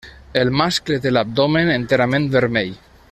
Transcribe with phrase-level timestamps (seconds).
[0.43, 2.75] El mascle té l'abdomen enterament vermell.